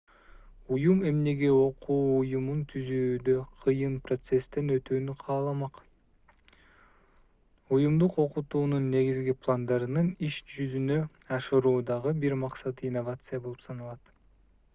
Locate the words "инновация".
12.93-13.41